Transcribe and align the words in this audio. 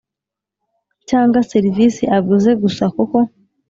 cyangwa 1.09 1.39
serivisi 1.51 2.03
aguze 2.17 2.51
gusa 2.61 2.83
kuko 2.95 3.17